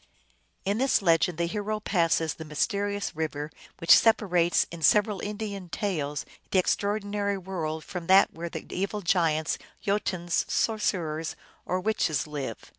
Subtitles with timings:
[0.65, 6.25] In this legend the hero passes the mysterious river which separates in several Indian tales
[6.49, 11.35] the ordinary world from that where the evil giants, Jotuns, sor cerers,
[11.67, 12.57] or witches live.